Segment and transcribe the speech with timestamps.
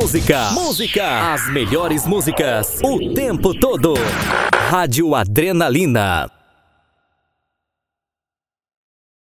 [0.00, 3.92] Música, música, as melhores músicas, o tempo todo.
[4.70, 6.41] Rádio Adrenalina.